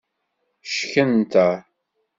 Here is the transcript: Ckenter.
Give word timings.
Ckenter. 0.69 1.49